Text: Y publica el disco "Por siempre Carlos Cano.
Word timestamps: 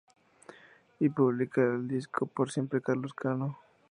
Y 0.97 1.09
publica 1.09 1.61
el 1.61 1.87
disco 1.87 2.25
"Por 2.25 2.49
siempre 2.51 2.81
Carlos 2.81 3.13
Cano. 3.13 3.59